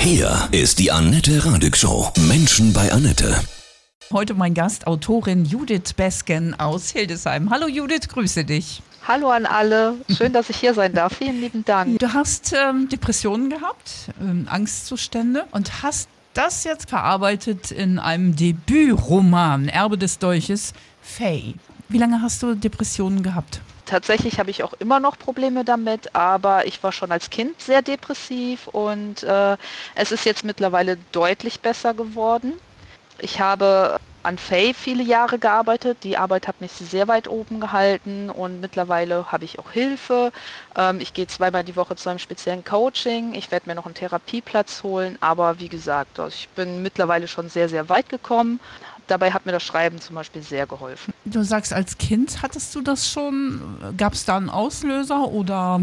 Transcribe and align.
Hier 0.00 0.48
ist 0.50 0.78
die 0.78 0.90
Annette 0.90 1.44
Radig 1.44 1.76
Show. 1.76 2.10
Menschen 2.26 2.72
bei 2.72 2.90
Annette. 2.90 3.38
Heute 4.10 4.32
mein 4.32 4.54
Gast, 4.54 4.86
Autorin 4.86 5.44
Judith 5.44 5.92
Besken 5.94 6.58
aus 6.58 6.88
Hildesheim. 6.88 7.50
Hallo 7.50 7.68
Judith, 7.68 8.08
grüße 8.08 8.46
dich. 8.46 8.82
Hallo 9.06 9.28
an 9.28 9.44
alle, 9.44 9.96
schön, 10.08 10.32
dass 10.32 10.48
ich 10.48 10.56
hier 10.56 10.72
sein 10.72 10.94
darf. 10.94 11.18
Vielen 11.18 11.42
lieben 11.42 11.66
Dank. 11.66 11.98
Du 11.98 12.14
hast 12.14 12.54
ähm, 12.54 12.88
Depressionen 12.88 13.50
gehabt, 13.50 14.08
ähm, 14.22 14.46
Angstzustände 14.48 15.44
und 15.50 15.82
hast 15.82 16.08
das 16.32 16.64
jetzt 16.64 16.88
verarbeitet 16.88 17.70
in 17.70 17.98
einem 17.98 18.34
Debütroman, 18.34 19.68
Erbe 19.68 19.98
des 19.98 20.18
Dolches, 20.18 20.72
Faye. 21.02 21.56
Wie 21.90 21.98
lange 21.98 22.22
hast 22.22 22.42
du 22.42 22.54
Depressionen 22.54 23.22
gehabt? 23.22 23.60
Tatsächlich 23.90 24.38
habe 24.38 24.52
ich 24.52 24.62
auch 24.62 24.72
immer 24.74 25.00
noch 25.00 25.18
Probleme 25.18 25.64
damit, 25.64 26.14
aber 26.14 26.64
ich 26.64 26.80
war 26.84 26.92
schon 26.92 27.10
als 27.10 27.28
Kind 27.28 27.60
sehr 27.60 27.82
depressiv 27.82 28.68
und 28.68 29.24
äh, 29.24 29.56
es 29.96 30.12
ist 30.12 30.24
jetzt 30.24 30.44
mittlerweile 30.44 30.96
deutlich 31.10 31.58
besser 31.58 31.92
geworden. 31.92 32.52
Ich 33.20 33.40
habe 33.40 33.98
an 34.22 34.38
Faye 34.38 34.74
viele 34.74 35.02
Jahre 35.02 35.40
gearbeitet. 35.40 36.04
Die 36.04 36.16
Arbeit 36.16 36.46
hat 36.46 36.60
mich 36.60 36.70
sehr 36.70 37.08
weit 37.08 37.26
oben 37.26 37.58
gehalten 37.58 38.30
und 38.30 38.60
mittlerweile 38.60 39.32
habe 39.32 39.44
ich 39.44 39.58
auch 39.58 39.72
Hilfe. 39.72 40.30
Ähm, 40.76 41.00
ich 41.00 41.12
gehe 41.12 41.26
zweimal 41.26 41.64
die 41.64 41.74
Woche 41.74 41.96
zu 41.96 42.10
einem 42.10 42.20
speziellen 42.20 42.62
Coaching. 42.62 43.34
Ich 43.34 43.50
werde 43.50 43.68
mir 43.68 43.74
noch 43.74 43.86
einen 43.86 43.94
Therapieplatz 43.94 44.84
holen, 44.84 45.16
aber 45.20 45.58
wie 45.58 45.68
gesagt, 45.68 46.20
also 46.20 46.32
ich 46.32 46.48
bin 46.50 46.82
mittlerweile 46.82 47.26
schon 47.26 47.48
sehr, 47.48 47.68
sehr 47.68 47.88
weit 47.88 48.08
gekommen 48.08 48.60
dabei 49.10 49.32
hat 49.32 49.46
mir 49.46 49.52
das 49.52 49.62
Schreiben 49.62 50.00
zum 50.00 50.16
Beispiel 50.16 50.42
sehr 50.42 50.66
geholfen. 50.66 51.12
Du 51.24 51.42
sagst, 51.42 51.72
als 51.72 51.98
Kind 51.98 52.42
hattest 52.42 52.74
du 52.74 52.80
das 52.80 53.10
schon? 53.10 53.60
Gab 53.96 54.12
es 54.12 54.24
da 54.24 54.36
einen 54.36 54.50
Auslöser 54.50 55.28
oder? 55.28 55.80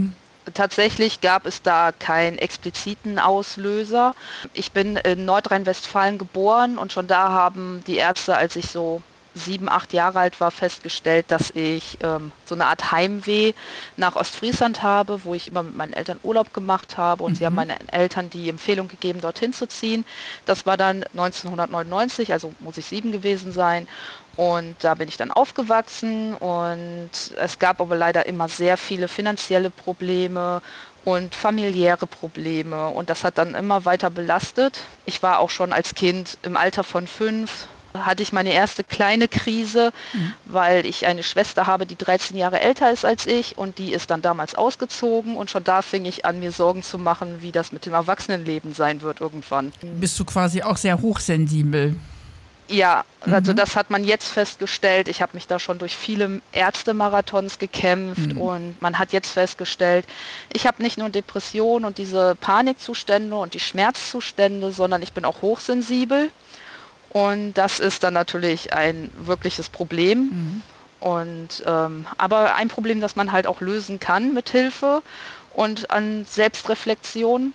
Tatsächlich 0.53 1.19
gab 1.19 1.45
es 1.45 1.61
da 1.61 1.91
keinen 1.91 2.37
expliziten 2.37 3.19
Auslöser. 3.19 4.15
Ich 4.53 4.71
bin 4.71 4.95
in 4.95 5.25
Nordrhein-Westfalen 5.25 6.17
geboren 6.17 6.77
und 6.77 6.93
schon 6.93 7.07
da 7.07 7.29
haben 7.29 7.83
die 7.85 7.97
Ärzte, 7.97 8.37
als 8.37 8.55
ich 8.55 8.67
so 8.67 9.01
sieben, 9.37 9.69
acht 9.69 9.93
Jahre 9.93 10.19
alt 10.19 10.39
war, 10.39 10.51
festgestellt, 10.51 11.25
dass 11.29 11.51
ich 11.51 11.97
ähm, 12.01 12.31
so 12.45 12.55
eine 12.55 12.65
Art 12.65 12.91
Heimweh 12.91 13.53
nach 13.95 14.15
Ostfriesland 14.15 14.83
habe, 14.83 15.23
wo 15.23 15.33
ich 15.33 15.47
immer 15.47 15.63
mit 15.63 15.75
meinen 15.75 15.93
Eltern 15.93 16.19
Urlaub 16.23 16.53
gemacht 16.53 16.97
habe 16.97 17.23
und 17.23 17.33
mhm. 17.33 17.35
sie 17.35 17.45
haben 17.45 17.53
mhm. 17.53 17.67
meinen 17.67 17.89
Eltern 17.89 18.29
die 18.29 18.49
Empfehlung 18.49 18.87
gegeben, 18.87 19.21
dorthin 19.21 19.53
zu 19.53 19.67
ziehen. 19.67 20.05
Das 20.45 20.65
war 20.65 20.77
dann 20.77 21.03
1999, 21.13 22.33
also 22.33 22.53
muss 22.59 22.77
ich 22.77 22.85
sieben 22.85 23.11
gewesen 23.11 23.51
sein. 23.51 23.87
Und 24.35 24.75
da 24.83 24.93
bin 24.93 25.07
ich 25.07 25.17
dann 25.17 25.31
aufgewachsen 25.31 26.35
und 26.35 27.09
es 27.37 27.57
gab 27.57 27.81
aber 27.81 27.95
leider 27.95 28.27
immer 28.27 28.47
sehr 28.47 28.77
viele 28.77 29.07
finanzielle 29.07 29.71
Probleme 29.71 30.61
und 31.05 31.33
familiäre 31.33 32.05
Probleme 32.05 32.89
und 32.89 33.09
das 33.09 33.23
hat 33.23 33.37
dann 33.37 33.55
immer 33.55 33.85
weiter 33.85 34.09
belastet. 34.09 34.79
Ich 35.05 35.23
war 35.23 35.39
auch 35.39 35.49
schon 35.49 35.71
als 35.71 35.95
Kind 35.95 36.37
im 36.43 36.57
Alter 36.57 36.83
von 36.83 37.07
fünf 37.07 37.67
hatte 37.93 38.23
ich 38.23 38.33
meine 38.33 38.53
erste 38.53 38.83
kleine 38.83 39.27
Krise, 39.27 39.91
mhm. 40.13 40.33
weil 40.45 40.85
ich 40.85 41.05
eine 41.05 41.23
Schwester 41.23 41.67
habe, 41.67 41.85
die 41.85 41.97
13 41.97 42.37
Jahre 42.37 42.59
älter 42.59 42.91
ist 42.91 43.05
als 43.05 43.25
ich 43.25 43.57
und 43.57 43.77
die 43.77 43.93
ist 43.93 44.09
dann 44.09 44.21
damals 44.21 44.55
ausgezogen 44.55 45.35
und 45.35 45.49
schon 45.49 45.63
da 45.63 45.81
fing 45.81 46.05
ich 46.05 46.25
an, 46.25 46.39
mir 46.39 46.51
Sorgen 46.51 46.83
zu 46.83 46.97
machen, 46.97 47.41
wie 47.41 47.51
das 47.51 47.71
mit 47.71 47.85
dem 47.85 47.93
Erwachsenenleben 47.93 48.73
sein 48.73 49.01
wird 49.01 49.21
irgendwann. 49.21 49.71
Bist 49.81 50.19
du 50.19 50.25
quasi 50.25 50.61
auch 50.61 50.77
sehr 50.77 51.01
hochsensibel? 51.01 51.95
Ja, 52.69 53.05
also 53.21 53.53
mhm. 53.53 53.55
das 53.55 53.75
hat 53.75 53.89
man 53.89 54.03
jetzt 54.03 54.27
festgestellt. 54.27 55.07
Ich 55.07 55.21
habe 55.21 55.31
mich 55.35 55.47
da 55.47 55.57
schon 55.59 55.79
durch 55.79 55.95
viele 55.95 56.41
Ärztemarathons 56.51 57.59
gekämpft 57.59 58.33
mhm. 58.33 58.41
und 58.41 58.81
man 58.81 58.99
hat 58.99 59.13
jetzt 59.13 59.31
festgestellt, 59.31 60.05
ich 60.51 60.67
habe 60.67 60.83
nicht 60.83 60.97
nur 60.97 61.09
Depressionen 61.09 61.85
und 61.85 61.97
diese 61.97 62.35
Panikzustände 62.35 63.35
und 63.35 63.53
die 63.53 63.59
Schmerzzustände, 63.59 64.71
sondern 64.71 65.01
ich 65.01 65.13
bin 65.13 65.23
auch 65.23 65.41
hochsensibel. 65.41 66.29
Und 67.09 67.53
das 67.53 67.79
ist 67.79 68.03
dann 68.03 68.13
natürlich 68.13 68.73
ein 68.73 69.09
wirkliches 69.17 69.69
Problem. 69.69 70.19
Mhm. 70.19 70.61
Und 70.99 71.63
ähm, 71.65 72.05
aber 72.17 72.55
ein 72.55 72.69
Problem, 72.69 73.01
das 73.01 73.15
man 73.15 73.31
halt 73.31 73.47
auch 73.47 73.61
lösen 73.61 73.99
kann 73.99 74.33
mit 74.33 74.49
Hilfe 74.49 75.03
und 75.53 75.91
an 75.91 76.25
Selbstreflexion. 76.25 77.53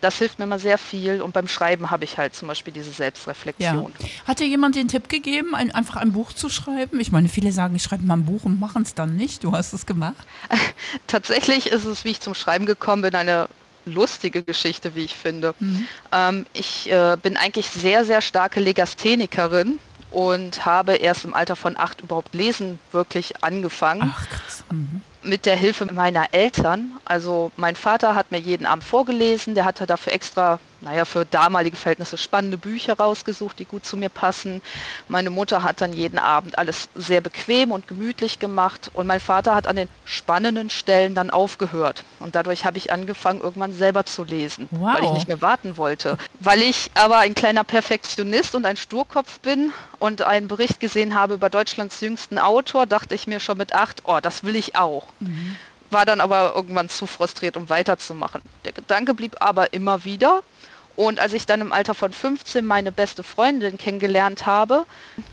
Das 0.00 0.18
hilft 0.18 0.40
mir 0.40 0.44
immer 0.44 0.58
sehr 0.58 0.76
viel 0.76 1.22
und 1.22 1.32
beim 1.32 1.46
Schreiben 1.46 1.90
habe 1.90 2.02
ich 2.04 2.18
halt 2.18 2.34
zum 2.34 2.48
Beispiel 2.48 2.72
diese 2.72 2.90
Selbstreflexion. 2.90 3.92
Ja. 3.98 4.06
Hat 4.26 4.40
dir 4.40 4.48
jemand 4.48 4.74
den 4.74 4.88
Tipp 4.88 5.08
gegeben, 5.08 5.54
ein, 5.54 5.70
einfach 5.72 5.94
ein 5.96 6.12
Buch 6.12 6.32
zu 6.32 6.48
schreiben? 6.48 6.98
Ich 6.98 7.12
meine, 7.12 7.28
viele 7.28 7.52
sagen, 7.52 7.76
ich 7.76 7.84
schreibe 7.84 8.04
mal 8.04 8.14
ein 8.14 8.24
Buch 8.24 8.42
und 8.42 8.58
machen 8.58 8.82
es 8.82 8.94
dann 8.94 9.14
nicht. 9.14 9.44
Du 9.44 9.52
hast 9.52 9.72
es 9.72 9.86
gemacht. 9.86 10.16
Tatsächlich 11.06 11.68
ist 11.68 11.84
es, 11.84 12.04
wie 12.04 12.10
ich 12.10 12.20
zum 12.20 12.34
Schreiben 12.34 12.66
gekommen 12.66 13.02
bin, 13.02 13.14
eine 13.14 13.48
lustige 13.92 14.42
Geschichte, 14.42 14.94
wie 14.94 15.04
ich 15.04 15.14
finde. 15.14 15.54
Mhm. 15.58 15.88
Ähm, 16.12 16.46
ich 16.52 16.90
äh, 16.90 17.16
bin 17.20 17.36
eigentlich 17.36 17.68
sehr, 17.68 18.04
sehr 18.04 18.20
starke 18.20 18.60
Legasthenikerin 18.60 19.78
und 20.10 20.64
habe 20.64 20.96
erst 20.96 21.24
im 21.24 21.34
Alter 21.34 21.56
von 21.56 21.76
acht 21.76 22.00
überhaupt 22.00 22.34
lesen 22.34 22.78
wirklich 22.92 23.42
angefangen. 23.42 24.12
Ach, 24.14 24.28
krass. 24.28 24.64
Mhm 24.70 25.02
mit 25.22 25.46
der 25.46 25.56
Hilfe 25.56 25.86
meiner 25.92 26.26
Eltern. 26.32 26.92
Also 27.08 27.50
mein 27.56 27.74
Vater 27.74 28.14
hat 28.14 28.30
mir 28.30 28.38
jeden 28.38 28.66
Abend 28.66 28.84
vorgelesen, 28.84 29.54
der 29.54 29.64
hatte 29.64 29.86
dafür 29.86 30.12
extra, 30.12 30.60
naja, 30.82 31.06
für 31.06 31.24
damalige 31.24 31.74
Verhältnisse 31.74 32.18
spannende 32.18 32.58
Bücher 32.58 32.98
rausgesucht, 32.98 33.58
die 33.58 33.64
gut 33.64 33.86
zu 33.86 33.96
mir 33.96 34.10
passen. 34.10 34.60
Meine 35.08 35.30
Mutter 35.30 35.62
hat 35.62 35.80
dann 35.80 35.94
jeden 35.94 36.18
Abend 36.18 36.58
alles 36.58 36.90
sehr 36.94 37.22
bequem 37.22 37.72
und 37.72 37.88
gemütlich 37.88 38.38
gemacht 38.38 38.90
und 38.92 39.06
mein 39.06 39.20
Vater 39.20 39.54
hat 39.54 39.66
an 39.66 39.76
den 39.76 39.88
spannenden 40.04 40.68
Stellen 40.68 41.14
dann 41.14 41.30
aufgehört. 41.30 42.04
Und 42.20 42.34
dadurch 42.34 42.66
habe 42.66 42.76
ich 42.76 42.92
angefangen, 42.92 43.40
irgendwann 43.40 43.72
selber 43.72 44.04
zu 44.04 44.24
lesen, 44.24 44.68
wow. 44.70 44.94
weil 44.94 45.04
ich 45.04 45.12
nicht 45.12 45.28
mehr 45.28 45.40
warten 45.40 45.78
wollte. 45.78 46.18
Weil 46.40 46.60
ich 46.60 46.90
aber 46.92 47.16
ein 47.20 47.34
kleiner 47.34 47.64
Perfektionist 47.64 48.54
und 48.54 48.66
ein 48.66 48.76
Sturkopf 48.76 49.40
bin 49.40 49.72
und 49.98 50.20
einen 50.20 50.46
Bericht 50.46 50.78
gesehen 50.78 51.14
habe 51.14 51.34
über 51.34 51.48
Deutschlands 51.48 52.02
jüngsten 52.02 52.38
Autor, 52.38 52.84
dachte 52.84 53.14
ich 53.14 53.26
mir 53.26 53.40
schon 53.40 53.56
mit 53.56 53.74
acht, 53.74 54.02
oh, 54.04 54.18
das 54.20 54.44
will 54.44 54.56
ich 54.56 54.76
auch. 54.76 55.06
Mhm. 55.20 55.56
War 55.90 56.04
dann 56.04 56.20
aber 56.20 56.52
irgendwann 56.54 56.88
zu 56.88 57.06
frustriert, 57.06 57.56
um 57.56 57.68
weiterzumachen. 57.68 58.42
Der 58.64 58.72
Gedanke 58.72 59.14
blieb 59.14 59.36
aber 59.40 59.72
immer 59.72 60.04
wieder. 60.04 60.42
Und 60.98 61.20
als 61.20 61.32
ich 61.32 61.46
dann 61.46 61.60
im 61.60 61.72
Alter 61.72 61.94
von 61.94 62.12
15 62.12 62.66
meine 62.66 62.90
beste 62.90 63.22
Freundin 63.22 63.78
kennengelernt 63.78 64.46
habe 64.46 64.84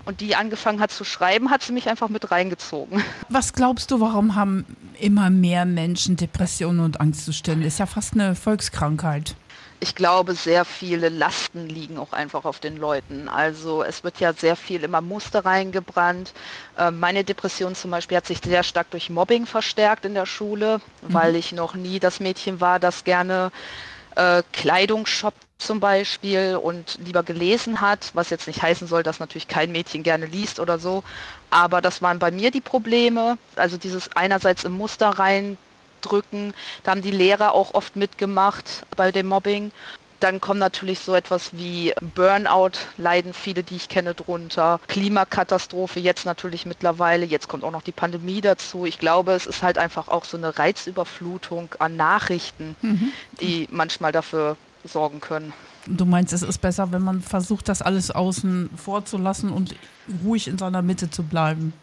und 0.06 0.22
die 0.22 0.36
angefangen 0.36 0.80
hat 0.80 0.92
zu 0.92 1.04
schreiben, 1.04 1.50
hat 1.50 1.64
sie 1.64 1.74
mich 1.74 1.90
einfach 1.90 2.08
mit 2.08 2.30
reingezogen. 2.30 3.04
Was 3.30 3.52
glaubst 3.52 3.90
du, 3.90 4.00
warum 4.00 4.36
haben 4.36 4.64
immer 5.00 5.32
mehr 5.32 5.66
Menschen 5.66 6.18
Depressionen 6.18 6.82
und 6.82 7.02
Angstzustände? 7.02 7.66
Ist 7.66 7.80
ja 7.80 7.88
fast 7.88 8.14
eine 8.14 8.36
Volkskrankheit 8.36 9.36
ich 9.82 9.94
glaube, 9.94 10.34
sehr 10.36 10.64
viele 10.64 11.10
Lasten 11.10 11.68
liegen 11.68 11.98
auch 11.98 12.14
einfach 12.14 12.46
auf 12.46 12.60
den 12.60 12.78
Leuten. 12.78 13.28
Also 13.28 13.84
es 13.84 14.04
wird 14.04 14.20
ja 14.20 14.32
sehr 14.34 14.56
viel 14.56 14.84
immer 14.84 15.02
Muster 15.02 15.44
reingebrannt. 15.46 16.34
Ähm, 16.80 17.00
meine 17.00 17.24
Depression 17.24 17.76
zum 17.76 17.92
Beispiel 17.92 18.18
hat 18.18 18.26
sich 18.26 18.40
sehr 18.44 18.64
stark 18.64 18.90
durch 18.92 19.10
Mobbing 19.10 19.46
verstärkt 19.46 20.06
in 20.06 20.14
der 20.14 20.26
Schule, 20.26 20.78
mhm. 20.78 21.14
weil 21.14 21.36
ich 21.36 21.52
noch 21.52 21.76
nie 21.76 22.00
das 22.00 22.20
Mädchen 22.20 22.62
war, 22.62 22.80
das 22.80 23.04
gerne 23.04 23.52
äh, 24.16 24.44
Kleidung 24.54 25.06
shoppt 25.06 25.46
zum 25.58 25.80
Beispiel 25.80 26.60
und 26.62 26.98
lieber 27.04 27.24
gelesen 27.24 27.82
hat, 27.82 28.12
was 28.14 28.30
jetzt 28.30 28.48
nicht 28.48 28.62
heißen 28.62 28.88
soll, 28.88 29.04
dass 29.04 29.20
natürlich 29.20 29.48
kein 29.48 29.72
Mädchen 29.72 30.04
gerne 30.04 30.26
liest 30.26 30.60
oder 30.60 30.80
so. 30.80 31.04
Aber 31.50 31.82
das 31.82 32.02
waren 32.02 32.20
bei 32.20 32.32
mir 32.32 32.52
die 32.52 32.62
Probleme. 32.62 33.38
Also 33.56 33.78
dieses 33.78 34.12
einerseits 34.16 34.64
im 34.64 34.74
Muster 34.74 35.10
rein 35.10 35.58
drücken. 36.02 36.54
Da 36.84 36.92
haben 36.92 37.02
die 37.02 37.12
Lehrer 37.12 37.54
auch 37.54 37.74
oft 37.74 37.96
mitgemacht 37.96 38.86
bei 38.96 39.12
dem 39.12 39.28
Mobbing. 39.28 39.72
Dann 40.20 40.42
kommt 40.42 40.60
natürlich 40.60 41.00
so 41.00 41.14
etwas 41.14 41.52
wie 41.54 41.94
Burnout, 42.16 42.72
leiden 42.98 43.34
viele, 43.34 43.64
die 43.64 43.76
ich 43.76 43.90
kenne, 43.90 44.14
drunter. 44.14 44.80
Klimakatastrophe 44.88 46.00
jetzt 46.00 46.26
natürlich 46.26 46.66
mittlerweile. 46.66 47.26
Jetzt 47.26 47.48
kommt 47.48 47.64
auch 47.64 47.72
noch 47.72 47.82
die 47.82 47.92
Pandemie 47.92 48.42
dazu. 48.42 48.86
Ich 48.86 49.00
glaube, 49.00 49.34
es 49.34 49.46
ist 49.46 49.62
halt 49.62 49.78
einfach 49.78 50.08
auch 50.08 50.26
so 50.26 50.38
eine 50.38 50.58
Reizüberflutung 50.58 51.76
an 51.80 51.96
Nachrichten, 51.96 52.76
mhm. 52.82 53.12
die 53.42 53.68
manchmal 53.72 54.12
dafür 54.12 54.58
sorgen 54.84 55.20
können. 55.20 55.54
Du 55.88 56.06
meinst, 56.06 56.34
es 56.34 56.42
ist 56.42 56.60
besser, 56.60 56.92
wenn 56.92 57.04
man 57.04 57.22
versucht, 57.22 57.70
das 57.70 57.82
alles 57.82 58.10
außen 58.10 58.72
vorzulassen 58.76 59.52
und 59.52 59.76
ruhig 60.24 60.48
in 60.48 60.58
seiner 60.58 60.82
Mitte 60.82 61.10
zu 61.10 61.24
bleiben. 61.24 61.74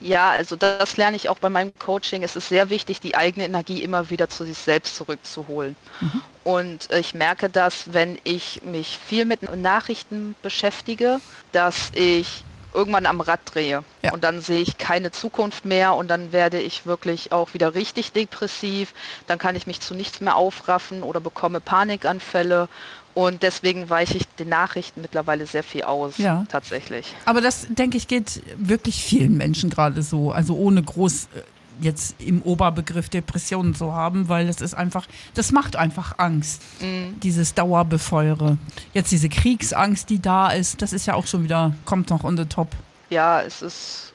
Ja, 0.00 0.30
also 0.30 0.56
das 0.56 0.96
lerne 0.96 1.16
ich 1.16 1.28
auch 1.28 1.38
bei 1.38 1.50
meinem 1.50 1.72
Coaching. 1.78 2.22
Es 2.22 2.36
ist 2.36 2.48
sehr 2.48 2.70
wichtig, 2.70 3.00
die 3.00 3.14
eigene 3.14 3.46
Energie 3.46 3.82
immer 3.82 4.10
wieder 4.10 4.28
zu 4.28 4.44
sich 4.44 4.58
selbst 4.58 4.96
zurückzuholen. 4.96 5.76
Mhm. 6.00 6.22
Und 6.44 6.90
ich 6.92 7.14
merke 7.14 7.50
das, 7.50 7.92
wenn 7.92 8.18
ich 8.24 8.62
mich 8.62 8.98
viel 8.98 9.24
mit 9.24 9.42
Nachrichten 9.54 10.34
beschäftige, 10.42 11.20
dass 11.52 11.90
ich 11.94 12.47
irgendwann 12.74 13.06
am 13.06 13.20
Rad 13.20 13.40
drehe. 13.44 13.84
Ja. 14.02 14.12
Und 14.12 14.24
dann 14.24 14.40
sehe 14.40 14.60
ich 14.60 14.78
keine 14.78 15.10
Zukunft 15.10 15.64
mehr 15.64 15.94
und 15.94 16.08
dann 16.08 16.32
werde 16.32 16.60
ich 16.60 16.86
wirklich 16.86 17.32
auch 17.32 17.54
wieder 17.54 17.74
richtig 17.74 18.12
depressiv. 18.12 18.94
Dann 19.26 19.38
kann 19.38 19.56
ich 19.56 19.66
mich 19.66 19.80
zu 19.80 19.94
nichts 19.94 20.20
mehr 20.20 20.36
aufraffen 20.36 21.02
oder 21.02 21.20
bekomme 21.20 21.60
Panikanfälle. 21.60 22.68
Und 23.14 23.42
deswegen 23.42 23.90
weiche 23.90 24.16
ich 24.16 24.28
den 24.38 24.48
Nachrichten 24.48 25.00
mittlerweile 25.00 25.46
sehr 25.46 25.64
viel 25.64 25.82
aus, 25.82 26.18
ja. 26.18 26.44
tatsächlich. 26.48 27.14
Aber 27.24 27.40
das, 27.40 27.66
denke 27.68 27.96
ich, 27.96 28.06
geht 28.06 28.42
wirklich 28.56 29.02
vielen 29.02 29.36
Menschen 29.36 29.70
gerade 29.70 30.02
so. 30.02 30.30
Also 30.30 30.54
ohne 30.54 30.82
groß 30.82 31.24
äh, 31.34 31.42
jetzt 31.80 32.16
im 32.20 32.42
Oberbegriff 32.42 33.08
Depressionen 33.08 33.74
zu 33.74 33.92
haben, 33.92 34.28
weil 34.28 34.46
das 34.46 34.60
ist 34.60 34.74
einfach, 34.74 35.06
das 35.34 35.52
macht 35.52 35.76
einfach 35.76 36.18
Angst. 36.18 36.62
Mhm. 36.80 37.20
Dieses 37.20 37.54
Dauerbefeuere. 37.54 38.58
Jetzt 38.94 39.12
diese 39.12 39.28
Kriegsangst, 39.28 40.10
die 40.10 40.20
da 40.20 40.50
ist, 40.50 40.82
das 40.82 40.92
ist 40.92 41.06
ja 41.06 41.14
auch 41.14 41.26
schon 41.26 41.44
wieder, 41.44 41.74
kommt 41.84 42.10
noch 42.10 42.24
on 42.24 42.36
the 42.36 42.44
top. 42.44 42.68
Ja, 43.10 43.40
es 43.40 43.62
ist 43.62 44.12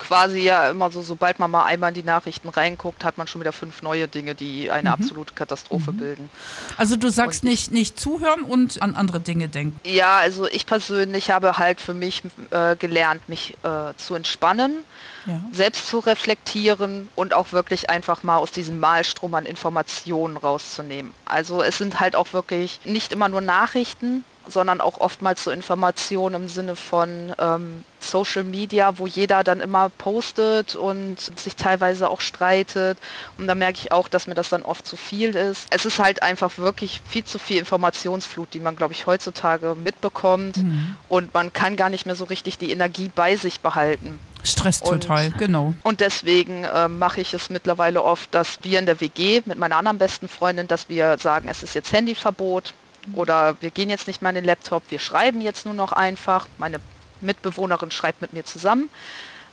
quasi 0.00 0.40
ja 0.40 0.70
immer 0.70 0.90
so, 0.90 1.02
sobald 1.02 1.38
man 1.38 1.50
mal 1.50 1.64
einmal 1.64 1.90
in 1.90 1.94
die 1.94 2.02
Nachrichten 2.02 2.48
reinguckt, 2.48 3.04
hat 3.04 3.18
man 3.18 3.28
schon 3.28 3.40
wieder 3.40 3.52
fünf 3.52 3.82
neue 3.82 4.08
Dinge, 4.08 4.34
die 4.34 4.70
eine 4.70 4.88
mhm. 4.88 4.94
absolute 4.94 5.34
Katastrophe 5.34 5.92
mhm. 5.92 5.96
bilden. 5.96 6.30
Also 6.76 6.96
du 6.96 7.10
sagst 7.10 7.44
nicht, 7.44 7.70
nicht 7.70 8.00
zuhören 8.00 8.42
und 8.42 8.82
an 8.82 8.96
andere 8.96 9.20
Dinge 9.20 9.48
denken. 9.48 9.78
Ja, 9.84 10.16
also 10.16 10.48
ich 10.48 10.66
persönlich 10.66 11.30
habe 11.30 11.58
halt 11.58 11.80
für 11.80 11.94
mich 11.94 12.22
äh, 12.50 12.74
gelernt, 12.76 13.28
mich 13.28 13.56
äh, 13.62 13.94
zu 13.96 14.14
entspannen, 14.14 14.78
ja. 15.26 15.40
selbst 15.52 15.86
zu 15.86 15.98
reflektieren 15.98 17.08
und 17.14 17.34
auch 17.34 17.52
wirklich 17.52 17.90
einfach 17.90 18.22
mal 18.22 18.38
aus 18.38 18.50
diesem 18.50 18.80
Malstrom 18.80 19.34
an 19.34 19.46
Informationen 19.46 20.36
rauszunehmen. 20.36 21.12
Also 21.26 21.62
es 21.62 21.78
sind 21.78 22.00
halt 22.00 22.16
auch 22.16 22.32
wirklich 22.32 22.80
nicht 22.84 23.12
immer 23.12 23.28
nur 23.28 23.42
Nachrichten, 23.42 24.24
sondern 24.50 24.80
auch 24.80 25.00
oftmals 25.00 25.44
so 25.44 25.50
Informationen 25.50 26.34
im 26.34 26.48
Sinne 26.48 26.76
von 26.76 27.32
ähm, 27.38 27.84
Social 28.00 28.44
Media, 28.44 28.98
wo 28.98 29.06
jeder 29.06 29.44
dann 29.44 29.60
immer 29.60 29.90
postet 29.90 30.74
und 30.74 31.16
sich 31.38 31.56
teilweise 31.56 32.08
auch 32.08 32.20
streitet. 32.20 32.98
Und 33.38 33.46
da 33.46 33.54
merke 33.54 33.78
ich 33.82 33.92
auch, 33.92 34.08
dass 34.08 34.26
mir 34.26 34.34
das 34.34 34.48
dann 34.48 34.62
oft 34.62 34.86
zu 34.86 34.96
viel 34.96 35.36
ist. 35.36 35.66
Es 35.70 35.84
ist 35.84 35.98
halt 35.98 36.22
einfach 36.22 36.58
wirklich 36.58 37.00
viel 37.08 37.24
zu 37.24 37.38
viel 37.38 37.58
Informationsflut, 37.58 38.52
die 38.54 38.60
man, 38.60 38.76
glaube 38.76 38.94
ich, 38.94 39.06
heutzutage 39.06 39.74
mitbekommt. 39.74 40.56
Mhm. 40.58 40.96
Und 41.08 41.34
man 41.34 41.52
kann 41.52 41.76
gar 41.76 41.90
nicht 41.90 42.06
mehr 42.06 42.16
so 42.16 42.24
richtig 42.24 42.58
die 42.58 42.70
Energie 42.70 43.10
bei 43.14 43.36
sich 43.36 43.60
behalten. 43.60 44.18
Stress 44.42 44.80
total, 44.80 45.26
und, 45.26 45.38
genau. 45.38 45.74
Und 45.82 46.00
deswegen 46.00 46.64
äh, 46.64 46.88
mache 46.88 47.20
ich 47.20 47.34
es 47.34 47.50
mittlerweile 47.50 48.02
oft, 48.02 48.34
dass 48.34 48.58
wir 48.62 48.78
in 48.78 48.86
der 48.86 49.00
WG 49.00 49.42
mit 49.44 49.58
meiner 49.58 49.76
anderen 49.76 49.98
besten 49.98 50.28
Freundin, 50.28 50.66
dass 50.66 50.88
wir 50.88 51.18
sagen, 51.18 51.48
es 51.48 51.62
ist 51.62 51.74
jetzt 51.74 51.92
Handyverbot 51.92 52.72
oder 53.14 53.56
wir 53.60 53.70
gehen 53.70 53.90
jetzt 53.90 54.06
nicht 54.06 54.22
mal 54.22 54.30
in 54.30 54.36
den 54.36 54.44
Laptop, 54.44 54.82
wir 54.90 54.98
schreiben 54.98 55.40
jetzt 55.40 55.64
nur 55.64 55.74
noch 55.74 55.92
einfach. 55.92 56.46
Meine 56.58 56.80
Mitbewohnerin 57.20 57.90
schreibt 57.90 58.22
mit 58.22 58.32
mir 58.32 58.44
zusammen. 58.44 58.90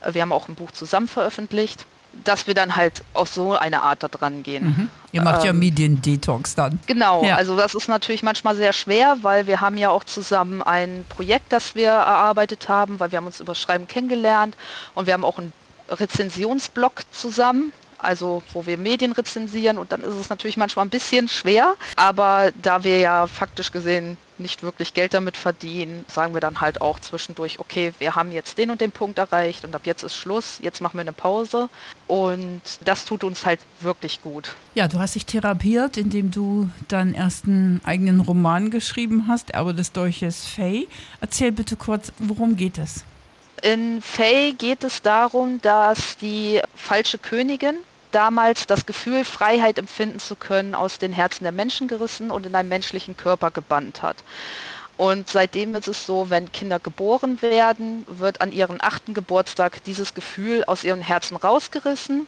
Äh, 0.00 0.14
wir 0.14 0.22
haben 0.22 0.32
auch 0.32 0.48
ein 0.48 0.54
Buch 0.54 0.70
zusammen 0.70 1.08
veröffentlicht, 1.08 1.86
dass 2.24 2.46
wir 2.46 2.54
dann 2.54 2.76
halt 2.76 3.02
auf 3.14 3.28
so 3.28 3.56
eine 3.56 3.82
Art 3.82 4.02
da 4.02 4.08
dran 4.08 4.42
gehen. 4.42 4.64
Mhm. 4.64 4.90
Ihr 5.12 5.22
macht 5.22 5.40
ähm, 5.40 5.46
ja 5.46 5.52
Mediendetox 5.52 6.54
dann. 6.54 6.78
Genau, 6.86 7.24
ja. 7.24 7.36
also 7.36 7.56
das 7.56 7.74
ist 7.74 7.88
natürlich 7.88 8.22
manchmal 8.22 8.56
sehr 8.56 8.72
schwer, 8.72 9.18
weil 9.22 9.46
wir 9.46 9.60
haben 9.60 9.76
ja 9.76 9.90
auch 9.90 10.04
zusammen 10.04 10.62
ein 10.62 11.04
Projekt, 11.08 11.52
das 11.52 11.74
wir 11.74 11.90
erarbeitet 11.90 12.68
haben, 12.68 13.00
weil 13.00 13.12
wir 13.12 13.18
haben 13.18 13.26
uns 13.26 13.40
über 13.40 13.54
Schreiben 13.54 13.86
kennengelernt 13.86 14.56
und 14.94 15.06
wir 15.06 15.14
haben 15.14 15.24
auch 15.24 15.38
einen 15.38 15.52
Rezensionsblog 15.88 17.02
zusammen 17.12 17.72
also 17.98 18.42
wo 18.52 18.66
wir 18.66 18.78
Medien 18.78 19.12
rezensieren 19.12 19.78
und 19.78 19.92
dann 19.92 20.02
ist 20.02 20.14
es 20.14 20.28
natürlich 20.28 20.56
manchmal 20.56 20.86
ein 20.86 20.90
bisschen 20.90 21.28
schwer, 21.28 21.74
aber 21.96 22.52
da 22.62 22.84
wir 22.84 22.98
ja 22.98 23.26
faktisch 23.26 23.72
gesehen 23.72 24.16
nicht 24.38 24.62
wirklich 24.62 24.94
Geld 24.94 25.14
damit 25.14 25.36
verdienen, 25.36 26.04
sagen 26.08 26.34
wir 26.34 26.40
dann 26.40 26.60
halt 26.60 26.80
auch 26.80 27.00
zwischendurch, 27.00 27.58
okay, 27.58 27.92
wir 27.98 28.14
haben 28.14 28.32
jetzt 28.32 28.56
den 28.58 28.70
und 28.70 28.80
den 28.80 28.92
Punkt 28.92 29.18
erreicht 29.18 29.64
und 29.64 29.74
ab 29.74 29.82
jetzt 29.84 30.02
ist 30.02 30.14
Schluss, 30.14 30.58
jetzt 30.62 30.80
machen 30.80 30.94
wir 30.94 31.00
eine 31.02 31.12
Pause 31.12 31.68
und 32.06 32.62
das 32.84 33.04
tut 33.04 33.24
uns 33.24 33.44
halt 33.44 33.60
wirklich 33.80 34.22
gut. 34.22 34.54
Ja, 34.74 34.88
du 34.88 34.98
hast 34.98 35.14
dich 35.14 35.26
therapiert, 35.26 35.96
indem 35.96 36.30
du 36.30 36.70
deinen 36.88 37.14
ersten 37.14 37.80
eigenen 37.84 38.20
Roman 38.20 38.70
geschrieben 38.70 39.26
hast, 39.28 39.50
Erbe 39.50 39.74
des 39.74 39.92
Dolches 39.92 40.46
Faye. 40.46 40.88
Erzähl 41.20 41.52
bitte 41.52 41.76
kurz, 41.76 42.12
worum 42.18 42.56
geht 42.56 42.78
es? 42.78 43.04
In 43.62 44.00
Faye 44.02 44.52
geht 44.52 44.84
es 44.84 45.02
darum, 45.02 45.60
dass 45.62 46.16
die 46.18 46.60
falsche 46.76 47.18
Königin 47.18 47.76
damals 48.12 48.66
das 48.66 48.86
Gefühl, 48.86 49.24
Freiheit 49.24 49.78
empfinden 49.78 50.18
zu 50.18 50.36
können, 50.36 50.74
aus 50.74 50.98
den 50.98 51.12
Herzen 51.12 51.44
der 51.44 51.52
Menschen 51.52 51.88
gerissen 51.88 52.30
und 52.30 52.46
in 52.46 52.54
einen 52.54 52.68
menschlichen 52.68 53.16
Körper 53.16 53.50
gebannt 53.50 54.02
hat. 54.02 54.16
Und 54.96 55.28
seitdem 55.28 55.76
ist 55.76 55.86
es 55.86 56.04
so, 56.04 56.28
wenn 56.28 56.50
Kinder 56.50 56.80
geboren 56.80 57.40
werden, 57.40 58.04
wird 58.08 58.40
an 58.40 58.50
ihrem 58.50 58.78
achten 58.80 59.14
Geburtstag 59.14 59.82
dieses 59.84 60.12
Gefühl 60.12 60.64
aus 60.64 60.82
ihren 60.82 61.00
Herzen 61.02 61.36
rausgerissen. 61.36 62.26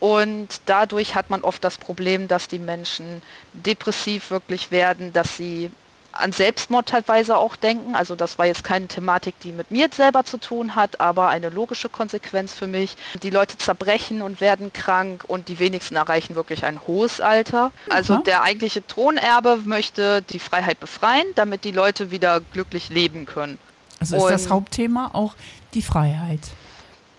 Und 0.00 0.60
dadurch 0.66 1.14
hat 1.14 1.30
man 1.30 1.42
oft 1.42 1.64
das 1.64 1.78
Problem, 1.78 2.28
dass 2.28 2.46
die 2.46 2.58
Menschen 2.58 3.22
depressiv 3.54 4.30
wirklich 4.30 4.70
werden, 4.70 5.14
dass 5.14 5.38
sie 5.38 5.70
an 6.14 6.32
Selbstmord 6.32 6.88
teilweise 6.88 7.36
auch 7.36 7.56
denken. 7.56 7.94
Also 7.94 8.16
das 8.16 8.38
war 8.38 8.46
jetzt 8.46 8.64
keine 8.64 8.86
Thematik, 8.86 9.38
die 9.40 9.52
mit 9.52 9.70
mir 9.70 9.88
selber 9.94 10.24
zu 10.24 10.38
tun 10.38 10.74
hat, 10.74 11.00
aber 11.00 11.28
eine 11.28 11.50
logische 11.50 11.88
Konsequenz 11.88 12.54
für 12.54 12.66
mich. 12.66 12.96
Die 13.22 13.30
Leute 13.30 13.58
zerbrechen 13.58 14.22
und 14.22 14.40
werden 14.40 14.72
krank 14.72 15.24
und 15.26 15.48
die 15.48 15.58
wenigsten 15.58 15.96
erreichen 15.96 16.34
wirklich 16.34 16.64
ein 16.64 16.80
hohes 16.86 17.20
Alter. 17.20 17.72
Also 17.90 18.18
der 18.18 18.42
eigentliche 18.42 18.86
Thronerbe 18.86 19.58
möchte 19.64 20.22
die 20.22 20.38
Freiheit 20.38 20.80
befreien, 20.80 21.26
damit 21.34 21.64
die 21.64 21.72
Leute 21.72 22.10
wieder 22.10 22.40
glücklich 22.40 22.88
leben 22.88 23.26
können. 23.26 23.58
Also 24.00 24.16
ist 24.16 24.22
und 24.22 24.30
das 24.30 24.50
Hauptthema 24.50 25.10
auch 25.12 25.34
die 25.74 25.82
Freiheit. 25.82 26.40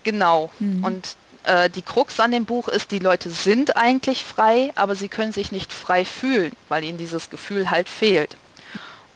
Genau. 0.04 0.50
Mhm. 0.58 0.84
Und 0.84 1.16
äh, 1.44 1.70
die 1.70 1.82
Krux 1.82 2.20
an 2.20 2.30
dem 2.30 2.44
Buch 2.44 2.68
ist, 2.68 2.90
die 2.90 2.98
Leute 2.98 3.30
sind 3.30 3.76
eigentlich 3.76 4.24
frei, 4.24 4.72
aber 4.74 4.94
sie 4.94 5.08
können 5.08 5.32
sich 5.32 5.52
nicht 5.52 5.72
frei 5.72 6.04
fühlen, 6.04 6.52
weil 6.68 6.84
ihnen 6.84 6.98
dieses 6.98 7.30
Gefühl 7.30 7.70
halt 7.70 7.88
fehlt. 7.88 8.36